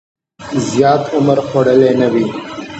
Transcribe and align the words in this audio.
زیات 0.67 1.03
عمر 1.15 1.37
خوړلی 1.47 1.91
نه 1.99 2.07
وي. 2.13 2.25